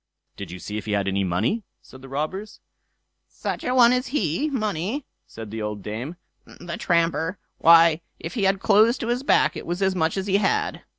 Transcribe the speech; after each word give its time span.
"Did 0.35 0.49
you 0.49 0.57
see 0.57 0.79
if 0.79 0.85
he 0.87 0.93
had 0.93 1.07
any 1.07 1.23
money?" 1.23 1.63
said 1.79 2.01
the 2.01 2.09
robbers. 2.09 2.59
"Such 3.27 3.63
a 3.63 3.75
one 3.75 3.93
as 3.93 4.07
he 4.07 4.49
money!" 4.49 5.05
said 5.27 5.51
the 5.51 5.61
old 5.61 5.83
dame, 5.83 6.15
"the 6.45 6.75
tramper! 6.77 7.37
Why, 7.59 8.01
if 8.19 8.33
he 8.33 8.45
had 8.45 8.59
clothes 8.59 8.97
to 8.97 9.09
his 9.09 9.21
back, 9.21 9.55
it 9.55 9.67
was 9.67 9.79
as 9.83 9.93
much 9.95 10.17
as 10.17 10.25
he 10.25 10.37
had." 10.37 10.81